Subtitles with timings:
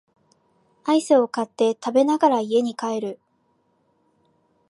[0.83, 3.19] アイスを買って食べながら家に帰る